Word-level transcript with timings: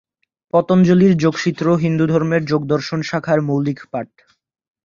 পতঞ্জলির 0.53 1.13
যোগসূত্র 1.17 1.65
হিন্দুধর্মের 1.83 2.43
যোগ 2.45 2.61
দর্শন 2.65 2.99
শাখার 3.01 3.39
মৌলিক 3.41 3.79
পাঠ। 3.91 4.09